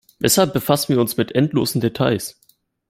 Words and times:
Weshalb 0.17 0.51
befassen 0.51 0.95
wir 0.95 0.99
uns 0.99 1.15
mit 1.17 1.35
endlosen 1.35 1.79
Details? 1.79 2.35